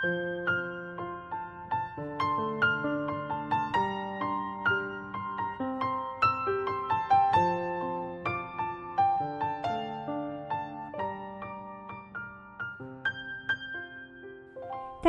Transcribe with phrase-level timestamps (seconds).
[0.00, 0.06] 大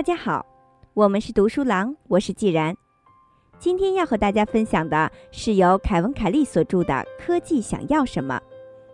[0.04, 0.45] 家好，
[0.93, 2.75] 我们是读书郎，我是既然。
[3.59, 8.37] 今天要和大家分享的是由凯文·凯利所著的《科技想要什么》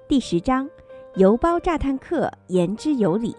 [0.08, 0.70] 第十章
[1.18, 3.36] “邮包炸弹客言之有理”。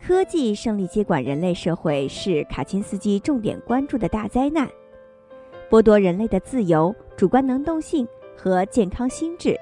[0.00, 4.68] 科技胜利接管人类社会是卡钦斯基重点关注的大灾难，
[5.68, 9.58] 剥夺人类的自由、主观能动性和健康心智，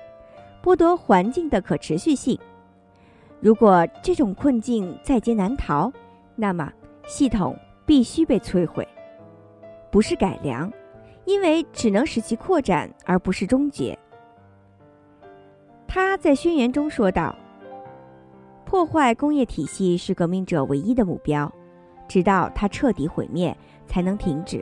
[0.63, 2.39] 剥夺环境的可持续性。
[3.41, 5.91] 如果这种困境在劫难逃，
[6.37, 6.71] 那么
[7.07, 7.57] 系统
[7.87, 8.87] 必须被摧毁，
[9.91, 10.71] 不是改良，
[11.25, 13.99] 因为只能使其扩展，而不是终结。
[15.87, 17.35] 他在宣言中说道
[18.75, 21.49] ：“破坏工业体系是革命者唯一的目标，
[22.09, 24.61] 直到它彻底毁灭才能停止。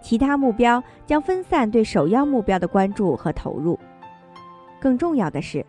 [0.00, 3.76] 其他目标将分散对首要目标的关注和投入。
[4.78, 5.66] 更重要的是。”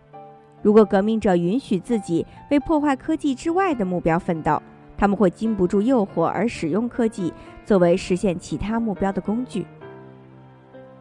[0.61, 4.61] 如果革命者允许自己为破坏科技之外的目标奋斗，
[4.95, 7.33] 他们会禁不住诱惑而使用科技
[7.65, 9.65] 作为实现其他目标的工具。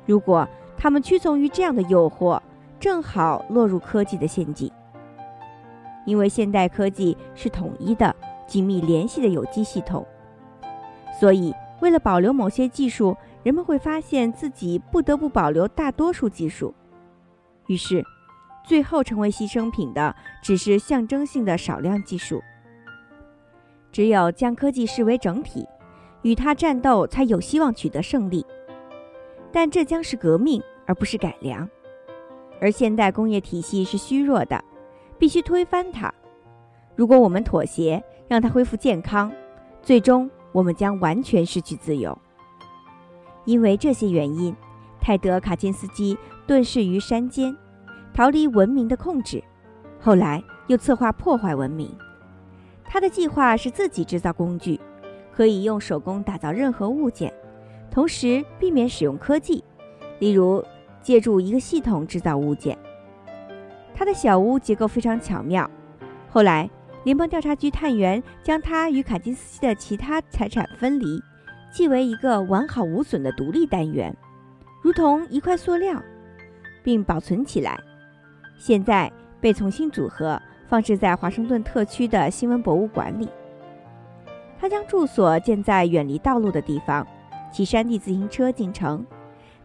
[0.07, 2.41] 如果他们屈从于这样的诱惑，
[2.81, 4.73] 正好落入科技的陷阱。
[6.09, 8.15] 因为现代科技是统一的、
[8.47, 10.07] 紧密联系的有机系统，
[11.21, 16.75] 所以为了保留某些技术，人们会发现自己不得不保留大多数技术。
[17.67, 18.03] 于是。
[18.65, 22.43] 最后成为牺牲品的只是象征性的少量技术。
[23.91, 25.67] 只有将科技视为整体，
[26.21, 28.45] 与它战斗，才有希望取得胜利。
[29.51, 31.67] 但这将是革命，而不是改良。
[32.61, 34.63] 而现代工业体系是虚弱的，
[35.19, 36.13] 必须推翻它。
[36.95, 39.33] 如果我们妥协，让它恢复健康，
[39.83, 42.17] 最终我们将完全失去自由。
[43.45, 44.55] 因为这些原因，
[45.01, 46.17] 泰德·卡金斯基
[46.47, 47.57] 遁世于山间。
[48.15, 49.41] 逃离文明的控制，
[50.01, 51.89] 后来又策划破坏文明。
[52.85, 54.81] 他的计划是自己制造工具，
[55.31, 57.33] 可以用手工打造任何物件，
[57.93, 59.63] 同时避免使用科技，
[60.19, 60.65] 例如
[61.01, 62.77] 借助一个系统制造物件。
[63.99, 65.69] 他的小屋结构非常巧妙。
[66.31, 66.71] 后来，
[67.03, 71.21] 联邦调查局探员将他与卡金斯基的其他财产分离，
[71.73, 74.17] 记为一个完好无损的独立单元，
[74.81, 76.01] 如同一块塑料，
[76.85, 77.77] 并保存起来。
[78.57, 79.11] 现在
[79.41, 83.29] 被重新组合，放置在华盛顿特区的新闻博物馆里。
[84.61, 87.05] 他将住所建在远离道路的地方，
[87.51, 89.05] 骑山地自行车进城，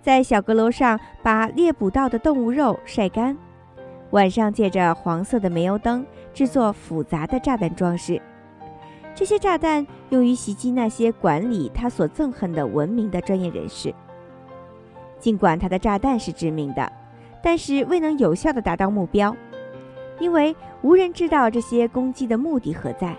[0.01, 3.37] 在小阁楼上把猎捕到的动物肉晒干，
[4.13, 8.21] 晚上借着黄色的煤油灯制作复杂的炸弹装饰。
[9.15, 13.93] 这些炸弹用于袭击那些管理他所憎恨的文明的专业人士。
[15.19, 16.91] 尽管他的炸弹是致命的。
[17.45, 19.35] 但是未能有效地达到目标，
[20.17, 23.13] 因为无人知道这些攻击的目的何在。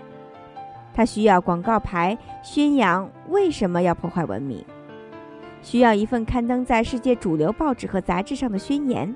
[0.95, 4.65] 他需要广告牌宣扬为什么要破坏文明，
[5.61, 9.15] 需要一份刊登在世界主流报纸和杂志上的宣言。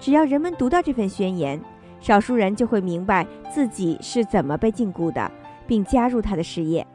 [0.00, 1.60] 只要人们读到这份宣言，
[2.00, 5.30] 少数人就会明白自己是怎么被禁锢的，
[5.66, 6.86] 并加入他的事业。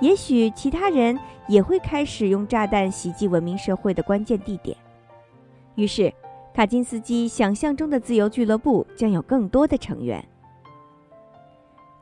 [0.00, 1.18] 也许其他人
[1.48, 4.76] 也会开始用炸弹袭击文明社会的关键地点。
[5.74, 6.12] 于是，
[6.54, 10.24] 卡金斯基想象中的自由俱乐部将有更多的成员。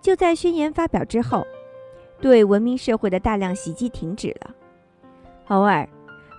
[0.00, 1.47] 就在宣言发表之后，
[2.20, 4.54] 对文明社会的大量袭击停止了。
[5.48, 5.88] 偶尔，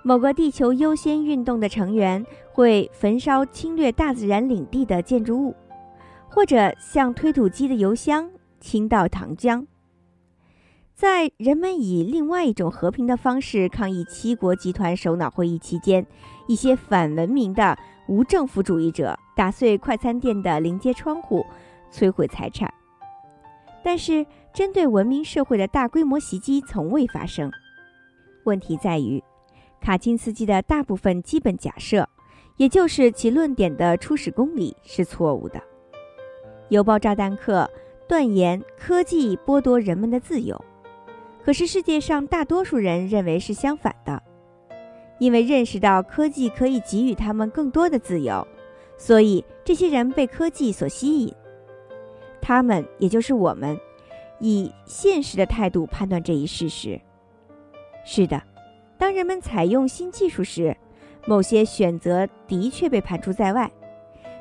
[0.03, 2.25] 某个地球优先运动的成员
[2.55, 5.53] 会焚烧侵略大自然领地的建筑物，
[6.29, 9.65] 或者像推土机的油箱倾倒糖浆。
[10.93, 16.07] 在人们以另外一种和平的方式抗议七国集团首脑会议期间，
[16.47, 17.77] 一些反文明的
[18.07, 21.45] 无政府主义者打碎快餐店的临街窗户，
[21.91, 22.73] 摧毁财产。
[23.83, 27.51] 但是，针对文明社会的大规模袭击从未发生。
[28.45, 29.21] 问题在于，
[29.81, 32.07] 卡钦斯基的大部分基本假设，
[32.57, 35.61] 也就是其论点的初始公理是错误的。
[36.69, 37.69] 邮报炸弹客
[38.07, 40.59] 断言科技剥夺人们的自由。
[41.43, 44.19] 可是世界上大多数人认为是相反的，
[45.19, 48.45] 因为认识到科技可以给予他们更多的自由，
[48.97, 51.31] 所以这些人被科技所吸引。
[52.41, 53.79] 他们，也就是我们，
[54.39, 56.99] 以现实的态度判断这一事实。
[58.03, 58.41] 是的，
[58.97, 60.75] 当人们采用新技术时，
[61.25, 63.69] 某些选择的确被排除在外，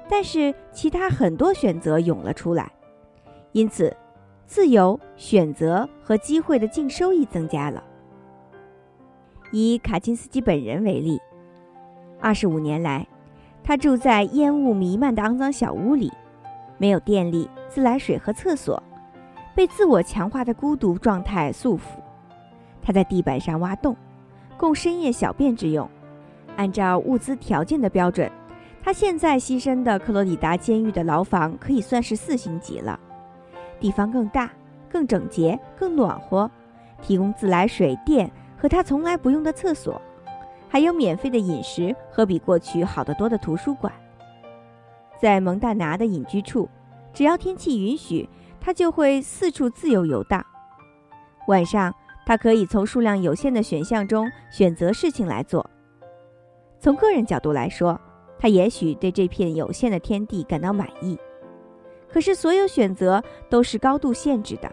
[0.08, 2.70] 但是其他很多选择涌了出来。
[3.52, 3.96] 因此，
[4.46, 7.82] 自由选择和机会的净收益增加了。
[9.50, 11.20] 以卡金斯基本人为例，
[12.20, 13.06] 二十五年来，
[13.62, 16.12] 他住在烟雾弥漫的肮脏小屋里，
[16.76, 18.82] 没有电力、自来水和厕所，
[19.54, 21.82] 被自我强化的孤独状态束缚。
[22.82, 23.96] 他在地板上挖洞，
[24.58, 25.88] 供深夜小便之用。
[26.56, 28.30] 按照物资条件的标准，
[28.82, 32.98] 他现在栖身的克罗里达监狱的牢房可以算是四星级了。
[33.80, 34.50] 地方更大、
[34.88, 36.50] 更整洁、更暖和，
[37.02, 40.00] 提供自来水电和他从来不用的厕所，
[40.68, 43.92] 还有免费的饮食和比过去好得多的图书馆。
[45.20, 46.68] 在蒙大拿的隐居处，
[47.12, 48.28] 只要天气允许，
[48.60, 50.44] 他就会四处自由游荡。
[51.48, 55.68] 晚上，他可以从数量有限的选项中选择事情来做。
[56.84, 57.98] 从个人角度来说，
[58.38, 61.18] 他也许对这片有限的天地感到满意。
[62.12, 64.70] 可是，所有选择都是高度限制的。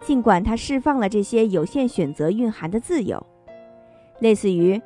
[0.00, 3.22] 尽管他释放了这些有限选择蕴含的自由，
[4.20, 4.80] 类似于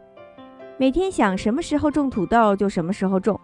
[0.79, 3.41] 每天想什么时候种土豆就什么时候种。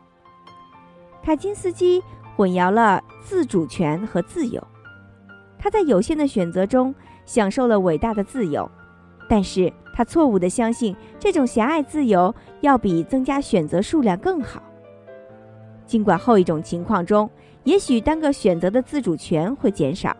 [1.22, 2.02] 卡金斯基
[2.34, 4.60] 混淆了自主权和自由。
[5.56, 6.92] 他在有限的选择中
[7.26, 8.68] 享受了伟大的自由，
[9.28, 14.62] 但是他错误地相信这种狭隘自由要比增加选择数量更好。
[15.87, 17.31] 尽管后一种情况中，
[17.64, 20.14] 也许单个选择的自主权会减少，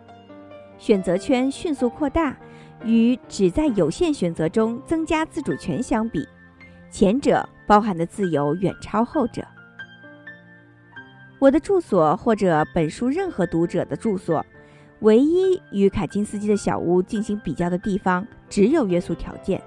[0.79, 2.35] 选择圈迅速扩大，
[2.87, 6.27] 与只在有限选择中增加自主权相比，
[6.91, 9.47] 前者包含的自由远超后者。
[11.39, 14.43] 我的住所或者本书任何读者的住所，
[15.01, 19.61] 唯一与凯金斯基的小屋进行比较的地方，只有约束条件。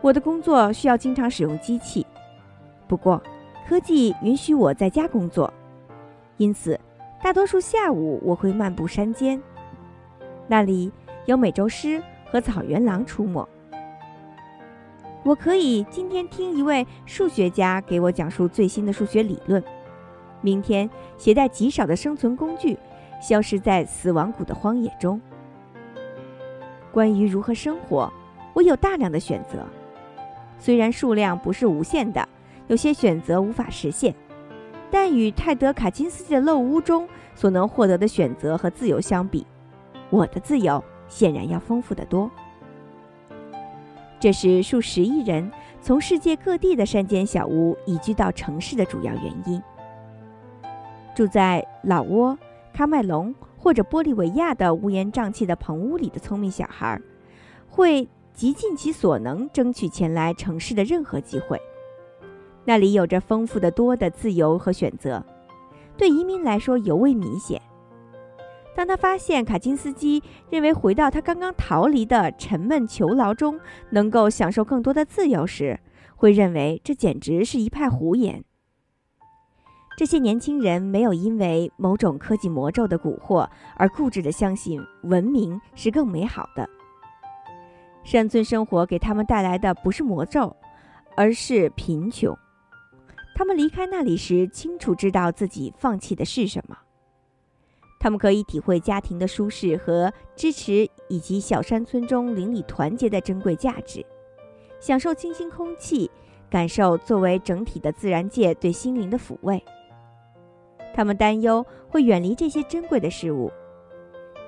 [0.00, 2.06] 我的工作需要经常使用机器，
[2.86, 3.22] 不过
[3.68, 5.52] 科技允许我在家工作。
[6.38, 6.78] 因此，
[7.22, 9.42] 大多数下午我会漫步山间，
[10.46, 10.90] 那里
[11.26, 13.46] 有美洲狮和草原狼出没。
[15.24, 19.62] 我可以今天听一位数学家给我讲述最新的数学理论，
[20.40, 20.88] 明天
[21.18, 22.78] 携带极少的生存工具，
[23.20, 25.20] 消失在死亡谷的荒野中。
[26.92, 28.12] 关于如何生活，
[28.54, 29.66] 我有大量的选择，
[30.58, 32.26] 虽然数量不是无限的，
[32.66, 34.14] 有些选择无法实现。
[34.90, 39.46] 但与泰德·卡金斯基的漏屋中所能获得的选择和自由相比，
[40.08, 42.30] 我的自由显然要丰富得多。
[44.18, 45.48] 这是数十亿人
[45.82, 49.62] 从世界各地的山间小屋移居到城市的主要原因。
[51.14, 52.36] 住在老挝、
[52.78, 57.02] 喀麦隆或者玻利维亚的乌烟瘴气的棚屋里的聪明小孩，
[57.66, 61.60] 会极尽其所能争取前来城市的任何机会。
[62.64, 65.26] 那里有着丰富的多的自由和选择，
[65.96, 67.60] 对移民来说尤为明显。
[68.76, 73.58] 当他发现卡金斯基认为回到他刚刚逃离的沉闷囚牢中
[73.90, 75.80] 能够享受更多的自由时，
[76.14, 78.44] 会认为这简直是一派胡言。
[79.98, 86.70] 这些年轻人没有因为某种科技魔咒的蛊惑而固执地相信文明是更美好的。
[88.04, 90.54] 山村生活给他们带来的不是魔咒，
[91.16, 92.32] 而是贫穷。
[93.34, 96.78] 他们离开那里时，清楚知道自己放弃的是什么。
[97.98, 104.06] 他们可以体会家庭的舒适和支持，以及小山村中邻里团结的珍贵价值，
[104.78, 106.08] 享受清新空气，
[106.48, 109.60] 感受作为整体的自然界对心灵的抚慰。
[110.98, 113.52] 他们担忧会远离这些珍贵的事物，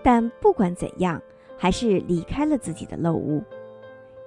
[0.02, 1.22] 但不管怎样，
[1.56, 3.40] 还是离开了自己的陋屋，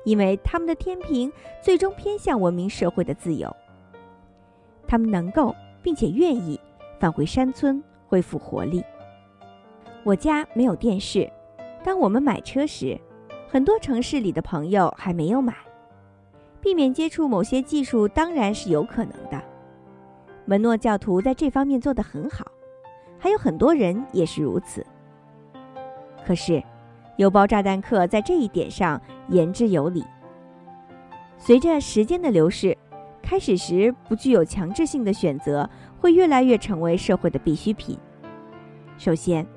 [0.06, 1.30] 因为他们的天平
[1.62, 3.54] 最终偏向文明社会的自由。
[4.88, 6.58] 他们能够并且愿意
[6.98, 8.82] 返回山村，恢复活力。
[10.06, 11.30] 我家没有电视。
[11.84, 12.98] 当我们买车时，
[13.50, 15.54] 很多城市里的朋友还没有买。
[16.62, 19.44] 避免接触某些技术当然是有可能的。
[20.46, 22.46] 门诺教徒在这方面做得很好，
[23.18, 24.86] 还有很多人也是如此。
[26.26, 26.64] 可是，
[27.18, 30.04] 邮包炸弹客在这一点上言之有理。
[31.38, 32.78] 随着时间的流逝。
[33.26, 37.98] 开始时不具有强制性的选择会越来越成为社会的必需品。
[38.98, 39.48] 首先，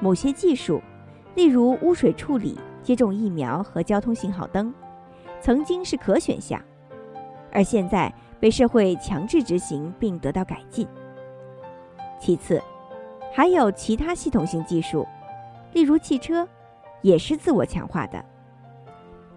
[0.00, 0.80] 某些技术，
[1.34, 4.72] 例如污水处理、接种疫苗和交通信号灯，
[5.38, 6.60] 曾经是可选项，
[7.52, 10.88] 而现在被社会强制执行并得到改进。
[12.18, 12.60] 其次，
[13.32, 15.06] 还有其他系统性技术，
[15.72, 16.48] 例如汽车，
[17.02, 18.24] 也是自我强化的。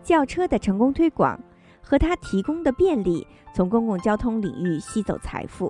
[0.02, 1.40] 轿车的成功推广。
[1.86, 5.70] 和它提供的便利，从公共交通领域吸走财富，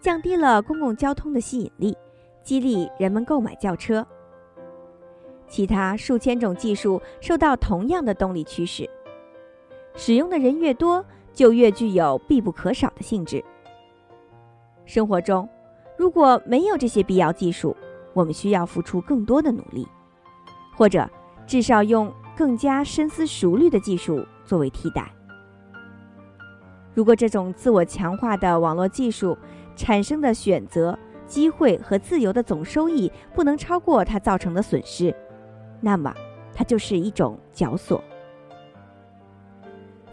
[0.00, 1.96] 降低了公共交通的吸引力，
[2.42, 4.04] 激励人们购买轿车。
[5.46, 8.90] 其他数千种技术受到同样的动力驱使，
[9.94, 13.44] 使用的人越多，就越具有必不可少的性质。
[14.84, 15.48] 生活中，
[15.96, 17.76] 如果没有这些必要技术，
[18.12, 19.86] 我们需要付出更多的努力，
[20.76, 21.08] 或者
[21.46, 25.12] 至少用更加深思熟虑的技术作为替代。
[26.92, 29.38] 如果这种自我强化的网络技术
[29.76, 35.14] 产生的选择、机会和自由的总收益不能超过它造成的损失，
[35.80, 36.12] 那么
[36.52, 38.02] 它就是一种绞索。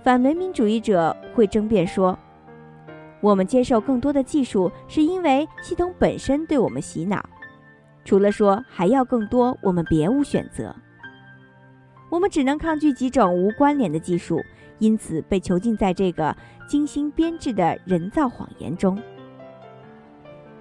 [0.07, 2.17] 反文明主义者会争辩说。
[3.19, 7.21] 我们接受更多的技术，是因为系统本身对我们洗脑。
[8.05, 10.73] 除了说还要更多，我们别无选择。
[12.09, 14.41] 我们只能抗拒几种无关联的技术，
[14.79, 16.33] 因此被囚禁在这个
[16.69, 18.97] 精心编制的人造谎言中。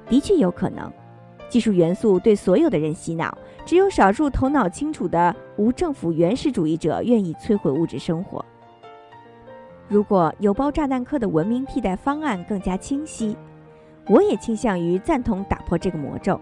[0.09, 0.93] 的确有可能，
[1.49, 8.45] 技术元素对所有的人洗脑，只有少数头脑清楚的无政府原始主义者愿意摧毁物质生活。
[9.89, 13.37] 如果有包炸弹客的文明替代方案更加清晰，
[14.09, 16.41] 我也倾向于赞同打破这个魔咒。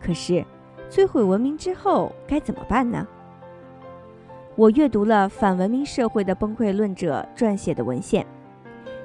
[0.00, 0.44] 可是，
[0.90, 3.06] 摧毁文明之后该怎么办呢？
[4.56, 8.26] 我阅读了反文明社会的崩溃论者撰写的文献，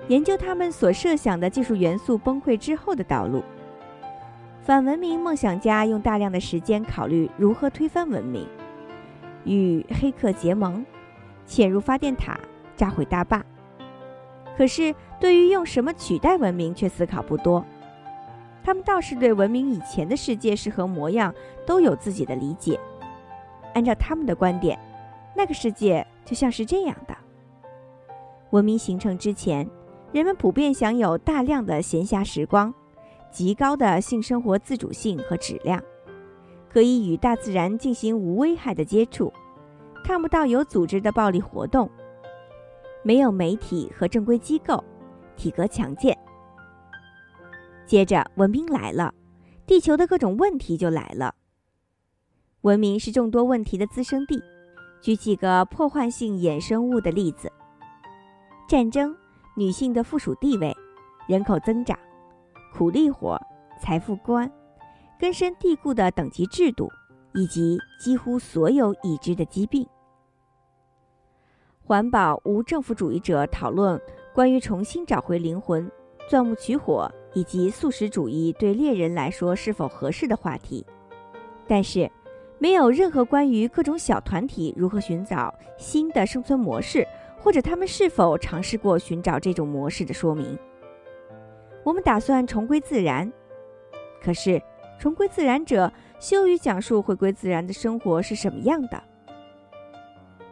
[0.07, 3.43] 研究他们所设想的技术元素崩溃之后的道路。
[4.61, 8.45] 反文明梦想家用大量的时间考虑如何推翻文明，
[9.45, 10.83] 与黑客结盟，
[11.45, 12.37] 潜入发电塔。
[12.77, 13.43] 炸毁大坝，
[14.55, 17.65] 可是对于用什么取代文明却思考不多。
[18.63, 21.33] 他们倒是对文明以前的世界是何模样
[21.65, 22.79] 都有自己的理解。
[23.73, 24.77] 按照他们的观点，
[25.35, 27.15] 那个世界就像是这样的：
[28.51, 29.69] 文明形成之前，
[30.11, 32.73] 人们普遍享有大量的闲暇时光，
[33.31, 35.81] 极高的性生活自主性和质量，
[36.69, 39.31] 可以与大自然进行无危害的接触，
[40.03, 41.89] 看不到有组织的暴力活动。
[43.07, 44.83] 没有媒体和正规机构，
[45.37, 46.13] 体格强健。
[47.85, 49.13] 接着，文明来了，
[49.65, 51.33] 地球的各种问题就来了。
[52.63, 54.43] 文明是众多问题的滋生地。
[54.99, 57.49] 举几个破坏性衍生物的例子：
[58.67, 59.15] 战争、
[59.55, 60.75] 女性的附属地位、
[61.29, 61.97] 人口增长、
[62.73, 63.41] 苦力活、
[63.81, 64.51] 财富观、
[65.17, 66.91] 根深蒂固的等级制度，
[67.33, 69.87] 以及几乎所有已知的疾病。
[71.87, 73.97] 环保无政府主义者讨论
[74.33, 75.89] 关于重新找回灵魂、
[76.27, 80.85] 钻木取火以及素食主义对猎人来说是否合适的话题，
[81.65, 82.11] 但是
[82.59, 87.07] 没有任何关于各种小团体如何寻找新的生存模式，
[87.39, 90.59] 或者他们是否尝试过寻找这种模式的说明。
[91.85, 93.31] 我们打算重归自然，
[94.21, 94.61] 可是
[94.99, 95.89] 重归自然者
[96.19, 99.01] 羞于讲述回归自然的生活是什么样的。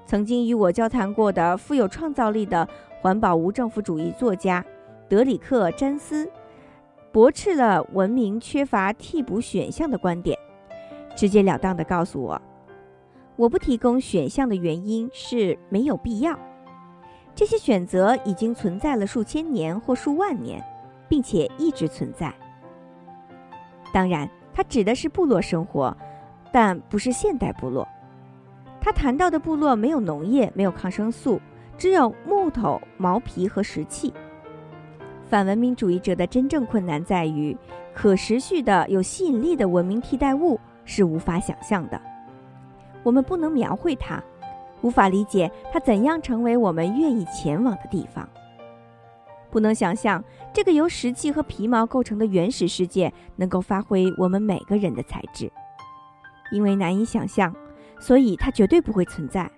[0.06, 2.68] 曾经与我交谈过的富有创造力的
[3.02, 4.64] 环保无政府主义作家
[5.10, 6.30] 德里克·詹斯，
[7.12, 10.38] 驳斥了文明缺乏替补选项的观点，
[11.16, 12.40] 直截了当地告诉我
[13.36, 16.38] ：“我不提供选项的原因是没有必要。
[17.34, 20.64] 这些选择已经存在了数千年或数万年，
[21.10, 22.34] 并且一直存在。
[23.92, 25.96] 当然，他指的是部落生活，
[26.52, 27.88] 但不是现代部落。”
[28.86, 31.42] 他谈到的部落没有农业，没有抗生素，
[31.76, 34.14] 只有木头、毛皮和石器。
[35.28, 37.58] 反文明主义者的真正困难在于，
[37.96, 42.00] 可持续的、有吸引力的文明替代物是无法想象的。
[43.02, 44.24] 我们不能描绘它，
[44.84, 48.30] 无法理解它怎样成为我们愿意前往的地方。
[49.50, 50.24] 不能想象
[50.54, 55.52] 这个由石器和皮毛构成的原始世界能够发挥我们每个人的才智，
[56.52, 57.52] 因为难以想象。
[58.06, 59.52] 所以它绝对不会存在，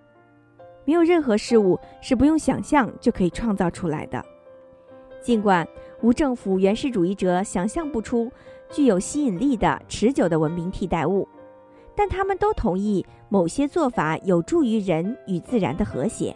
[0.86, 4.24] 没有任何事物是不用想象就可以创造出来的。
[5.22, 5.68] 尽管
[6.01, 8.32] 无政府原始主义者想象不出
[8.72, 11.27] 具有吸引力的持久的文明替代物，
[11.94, 16.34] 但他们都同意某些做法有助于人与自然的和谐。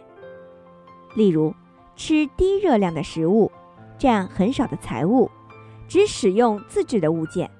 [1.16, 1.54] 例如，
[1.96, 3.50] 吃低热量的食物，
[3.96, 5.30] 占很少的财物，
[5.88, 7.50] 只使用自制的物件。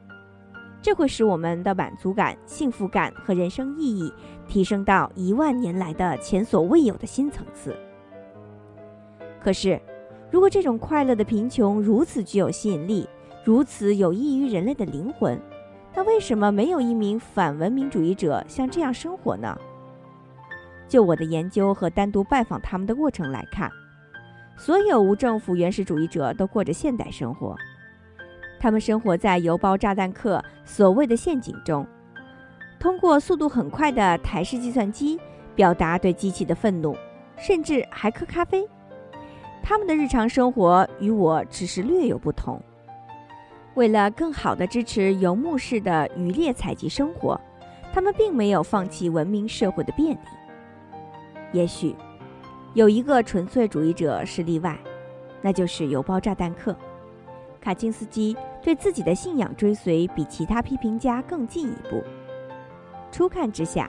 [0.82, 4.12] 这会使我们的满足感、幸福感和人生意义
[4.48, 7.76] 提升到一万年来的前所未有的新层次。
[9.40, 9.80] 可是，
[10.28, 13.08] 如果这种快乐的贫穷如此具有吸引力，
[13.44, 15.40] 如此有益于人类的灵魂，
[15.94, 19.56] 那为什么没有一名反文明主义者像这样生活呢？
[20.88, 23.70] 就我的研究和单独拜访他们的过程来看，
[24.56, 27.56] 所有无政府原始主义者都过着现代生活。
[28.62, 31.84] 他们生活在邮包炸弹客所谓的陷阱中，
[32.78, 35.18] 通过速度很快的台式计算机
[35.56, 36.96] 表达对机器的愤怒，
[37.36, 38.64] 甚至还喝咖啡。
[39.64, 42.62] 他们的日常生活与我只是略有不同。
[43.74, 47.40] 为了更好地支持游牧式的渔猎采集生活，
[47.92, 50.18] 他们并没有放弃文明社会的便利。
[51.50, 51.96] 也许，
[52.74, 54.78] 有一个纯粹主义者是例外，
[55.40, 56.76] 那就是邮包炸弹客。
[57.62, 62.02] 卡钦斯基对自己的信仰追随比其他批评家更进一步。
[63.12, 63.88] 初看之下，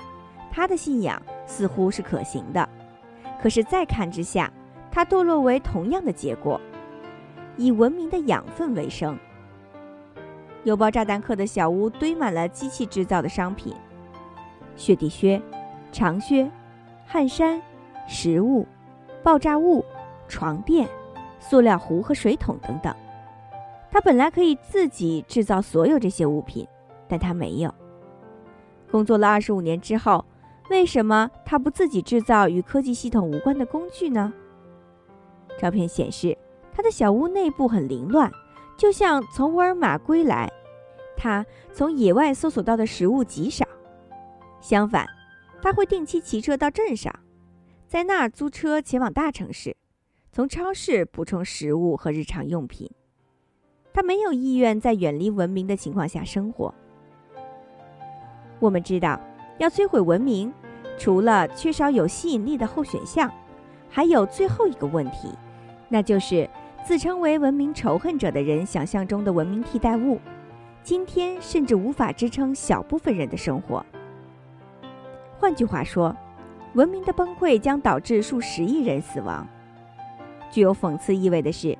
[0.51, 2.63] 他的信仰似乎是可行的；
[3.41, 4.51] 可是再看之下，
[4.91, 6.61] 他堕落为同样的结果，
[7.57, 9.17] 以文明的养分为生。
[10.65, 13.73] 邮包炸弹客的小屋堆满了机器制造的商品：
[14.75, 15.41] 雪地靴、
[15.91, 16.49] 长靴、
[17.05, 17.59] 汗衫、
[18.07, 18.67] 食物、
[19.23, 19.83] 爆炸物、
[20.27, 20.87] 床垫、
[21.39, 22.93] 塑料壶和水桶等等。
[23.93, 26.67] 他本来可以自己制造所有这些物品，
[27.07, 27.71] 但他没有。
[28.89, 30.25] 工作了二十五年之后，
[30.71, 34.33] 为什么他不自己制造与科技系统无关的工具呢？
[35.59, 36.35] 照片显示，
[36.73, 38.31] 他的小屋内部很凌乱。
[38.75, 40.51] 就像从沃尔玛归来，
[41.15, 43.63] 他从野外搜索到的食物极少。
[44.59, 45.05] 相反，
[45.61, 47.13] 他会定期骑车到镇上，
[47.87, 49.77] 在那儿租车前往大城市，
[50.31, 52.89] 从超市补充食物和日常用品。
[53.93, 56.73] 他没有意愿在远离文明的情况下生活。
[58.59, 59.19] 我们知道，
[59.59, 60.51] 要摧毁文明，
[60.97, 63.31] 除了缺少有吸引力的候选项，
[63.89, 65.29] 还有最后一个问题，
[65.89, 66.49] 那就是。
[66.85, 70.19] 自称为文明仇恨者的人想象中的文明替代物，
[70.83, 73.85] 今天甚至无法支撑小部分人的生活。
[75.39, 76.13] 换句话说，
[76.73, 79.47] 文明的崩溃将导致数十亿人死亡。
[80.51, 81.77] 具有讽刺意味的是，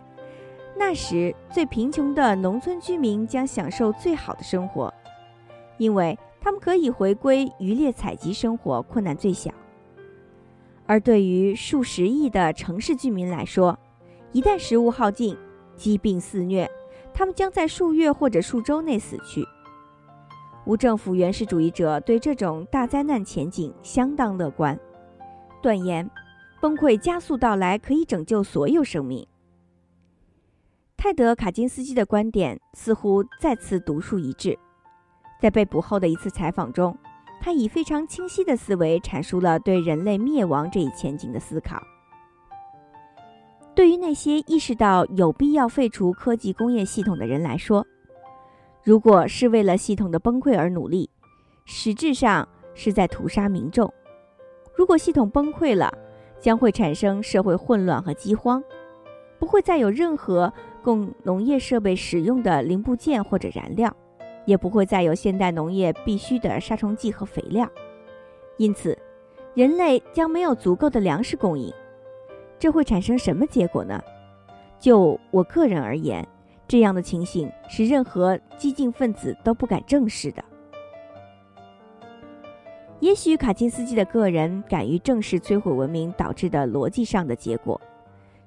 [0.76, 4.94] 那时最贫穷的农村居民将享受最好的生活，
[5.78, 9.52] 因为他们可以回归渔猎采集生活，困难最小。
[10.86, 13.78] 而对于数十亿的城市居民来说，
[14.32, 15.38] 一旦食物耗尽，
[15.76, 16.70] 疾病肆虐，
[17.14, 19.46] 他们将在数月或者数周内死去。
[20.66, 24.78] 无政府原始主义者对这种大灾难前景相当乐观，
[25.62, 26.10] 断言
[26.62, 29.26] 崩溃加速到来可以拯救所有生命。
[31.04, 34.58] 泰德·卡金斯基的观点似乎再次独树一帜，
[35.38, 36.98] 在被捕后的一次采访中，
[37.42, 41.84] 他以非常清晰的思维阐述了对人类灭亡这一前景的思考。
[43.76, 47.86] 对于那些意识到有必要废除科技工业系统的人来说，
[48.82, 51.10] 如果是为了系统的崩溃而努力，
[51.66, 53.94] 实质上是在屠杀民众。
[54.74, 55.94] 如果系统崩溃了，
[56.40, 58.64] 将会产生社会混乱和饥荒，
[59.38, 60.54] 不会再有任何
[60.84, 63.96] 供农业设备使用的零部件或者燃料，
[64.46, 67.68] 也不会再有现代农业必需的杀虫剂和肥料，
[68.58, 68.96] 因此，
[69.56, 71.74] 人类将没有足够的粮食供应。
[72.60, 74.00] 这会产生什么结果呢？
[74.80, 76.28] 就我个人而言，
[76.68, 80.44] 这样的情形是任何激进分子都不敢正视的。
[83.00, 87.80] 也许卡钦斯基的个人敢于正视摧毁文明导致的逻辑上的结果，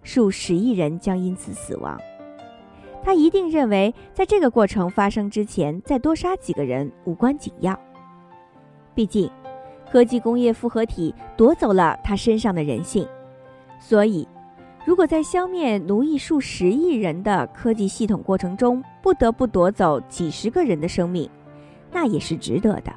[0.02, 2.00] 数十亿人将因此死亡。
[3.02, 7.78] 他一定认为，在这个过程发生之前，再多杀几个人无关紧要。
[8.94, 9.30] 毕竟，
[9.90, 13.06] 科技工业复合体夺走了他身上的人性。
[13.78, 14.26] 所以，
[14.84, 21.28] 如果在消灭奴役数十亿人的科技系统过程中不得不夺走几十个人的生命，
[21.92, 22.92] 那也是值得的，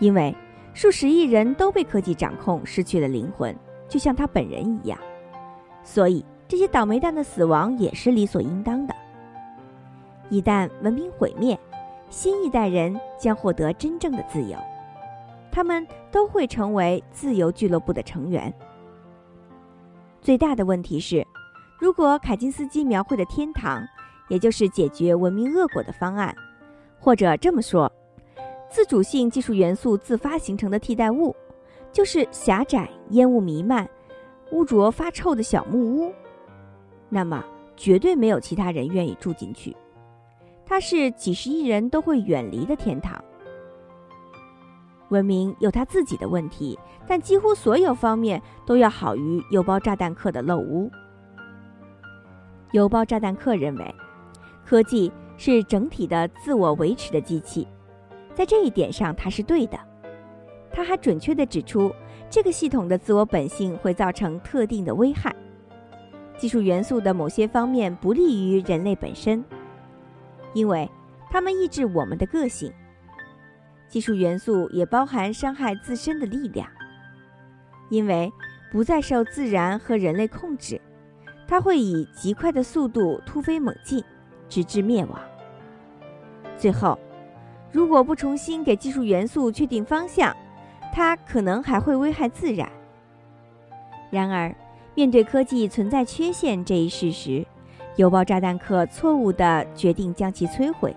[0.00, 0.34] 因为
[0.74, 3.56] 数十亿人都被科技掌控，失去了灵魂，
[3.88, 4.98] 就像他本人一样。
[5.82, 8.94] 所以，这些倒霉蛋的死亡也是理所应当的。
[10.30, 11.58] 一旦文明毁灭，
[12.08, 14.58] 新一代人将获得真正的自由，
[15.52, 18.52] 他们都会成为自由俱乐部的成员。
[20.22, 21.24] 最大的问题是，
[21.78, 23.86] 如果凯金斯基描绘的天堂，
[24.28, 26.34] 也就是解决文明恶果的方案，
[26.98, 27.90] 或者这么说，
[28.70, 31.36] 自主性技术元素自发形成的替代物，
[31.92, 33.88] 就是狭窄、烟雾弥漫、
[34.52, 36.12] 污浊发臭的小木屋，
[37.08, 37.44] 那么
[37.76, 39.76] 绝对没有其他人愿意住进去。
[40.66, 43.22] 它是几十亿人都会远离的天堂。
[45.08, 50.90] 文明有它自己的问题，但几乎所有方面都要好于邮包炸弹客的漏屋。
[52.72, 53.94] 邮包炸弹客认为，
[54.66, 57.66] 科技是整体的自我维持的机器，
[58.34, 59.78] 在这一点上他是对的。
[60.70, 61.90] 他还准确地指出，
[62.28, 65.34] 这个系统的自我本性会造成特定的危害，
[66.38, 69.44] 技术元素的某些方面不利于人类本身。
[70.54, 70.90] 因为
[71.30, 72.72] 它们抑制我们的个性。
[73.86, 76.68] 技术元素也包含伤害自身的力量，
[77.90, 78.32] 因为
[78.70, 80.80] 不再受自然和人类控制，
[81.46, 84.04] 它会以极快的速度突飞猛进，
[84.48, 85.18] 直至灭亡。
[86.56, 86.98] 最后，
[87.72, 90.36] 如果不重新给技术元素确定方向，
[90.92, 92.70] 它可能还会危害自然。
[94.10, 94.54] 然而，
[94.98, 97.46] 面对科技存在缺陷这一事实，
[97.94, 100.92] 邮包炸弹客错误地决定将其摧毁。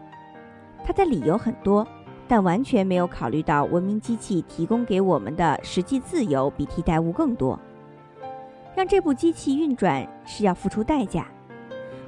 [0.84, 1.88] 他的理由很多，
[2.28, 7.60] 但完全没有考虑到文明机器提供给我们的实际自由比替代物更多。
[8.76, 11.28] 让这部机器运转是要付出代价。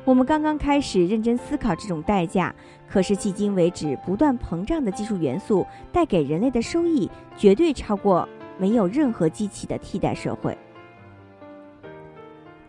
[0.03, 2.55] 我们刚刚开始认真思考这种代价，
[2.89, 8.27] 可是迄今为止不断膨胀的技术元素带给人类的收益绝对超过
[8.57, 10.57] 没有任何机器的替代社会。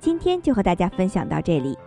[0.05, 1.79] 今天就和大家分享到这里，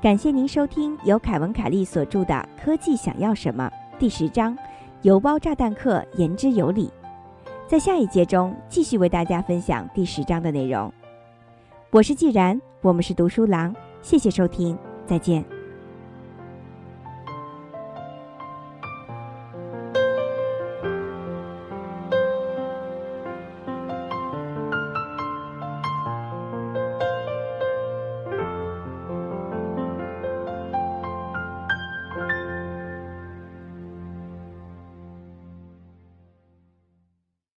[0.00, 4.56] 感谢您收听由凯文·凯利所著的《科技想要什么》第十章
[5.04, 6.90] “邮包炸弹客言之有理”。
[7.68, 10.90] 在下一节中继续为大家分享第十章的内容。
[11.90, 15.57] 我是既然，我们是读书郎，谢谢收听，再见。